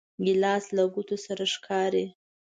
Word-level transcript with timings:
ګیلاس 0.25 0.65
له 0.75 0.83
ګوتمې 0.93 1.17
سره 1.25 1.43
ښکاري. 1.53 2.05